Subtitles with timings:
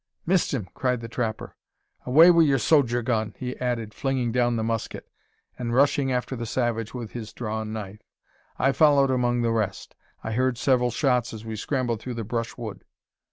[0.25, 1.55] "Missed him!" cried the trapper.
[2.07, 5.07] "Away wi' yur sodger gun!" he added, flinging down the musket,
[5.59, 8.01] and rushing after the savage with his drawn knife.
[8.57, 9.93] I followed among the rest.
[10.23, 12.83] I heard several shots as we scrambled through the brushwood.